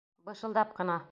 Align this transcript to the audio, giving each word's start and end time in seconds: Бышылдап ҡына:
Бышылдап 0.29 0.75
ҡына: 0.81 0.99